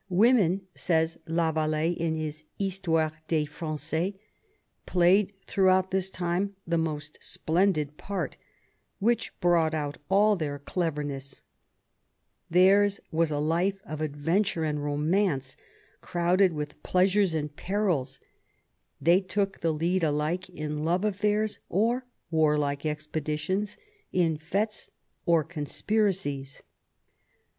[0.24, 4.18] "Women," says Lavall^e in his Histoire des Franfais,"
[4.86, 8.38] played throughout this time the most splendid part,
[9.00, 11.42] which brought out all their cleverness;
[12.48, 15.58] theirs was a life of adventure and romance,
[16.00, 18.18] crowded with pleasures and perils;
[18.98, 23.76] they took the lead alike in love afikirs or warlike expeditions,
[24.10, 24.88] in f^tes
[25.26, 26.62] or conspiracies.